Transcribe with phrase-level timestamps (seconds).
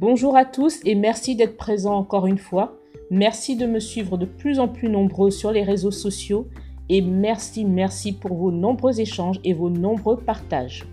[0.00, 2.78] Bonjour à tous et merci d'être présents encore une fois.
[3.10, 6.46] Merci de me suivre de plus en plus nombreux sur les réseaux sociaux
[6.88, 10.86] et merci, merci pour vos nombreux échanges et vos nombreux partages.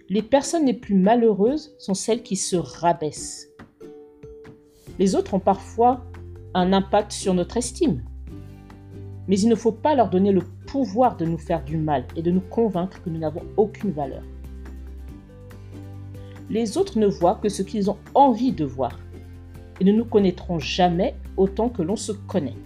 [0.08, 3.50] Les personnes les plus malheureuses sont celles qui se rabaissent.
[4.98, 6.06] Les autres ont parfois
[6.54, 8.02] un impact sur notre estime.
[9.28, 12.22] Mais il ne faut pas leur donner le pouvoir de nous faire du mal et
[12.22, 14.22] de nous convaincre que nous n'avons aucune valeur.
[16.50, 18.98] Les autres ne voient que ce qu'ils ont envie de voir
[19.80, 22.56] et ne nous connaîtront jamais autant que l'on se connaît.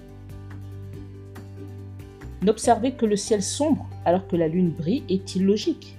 [2.42, 5.98] N'observer que le ciel sombre alors que la lune brille est illogique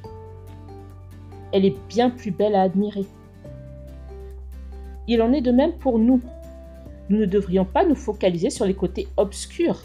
[1.53, 3.05] elle est bien plus belle à admirer.
[5.07, 6.19] Il en est de même pour nous.
[7.09, 9.83] Nous ne devrions pas nous focaliser sur les côtés obscurs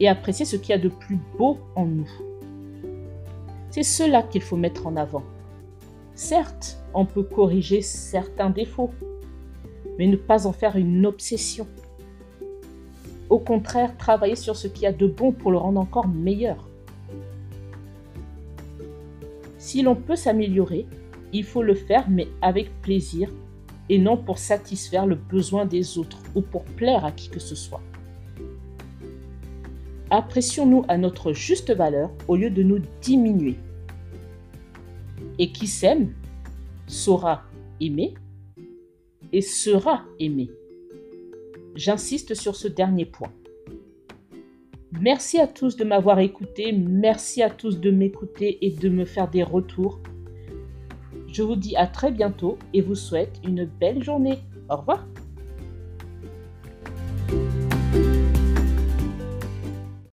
[0.00, 2.10] et apprécier ce qu'il y a de plus beau en nous.
[3.70, 5.22] C'est cela qu'il faut mettre en avant.
[6.14, 8.90] Certes, on peut corriger certains défauts,
[9.98, 11.68] mais ne pas en faire une obsession.
[13.28, 16.68] Au contraire, travailler sur ce qu'il y a de bon pour le rendre encore meilleur.
[19.58, 20.86] Si l'on peut s'améliorer,
[21.32, 23.30] il faut le faire, mais avec plaisir
[23.88, 27.54] et non pour satisfaire le besoin des autres ou pour plaire à qui que ce
[27.54, 27.82] soit.
[30.10, 33.56] Apprécions-nous à notre juste valeur au lieu de nous diminuer.
[35.38, 36.12] Et qui s'aime
[36.86, 37.44] saura
[37.80, 38.14] aimer
[39.32, 40.50] et sera aimé.
[41.76, 43.32] J'insiste sur ce dernier point.
[45.00, 46.72] Merci à tous de m'avoir écouté.
[46.72, 50.00] Merci à tous de m'écouter et de me faire des retours.
[51.28, 54.38] Je vous dis à très bientôt et vous souhaite une belle journée.
[54.68, 55.06] Au revoir.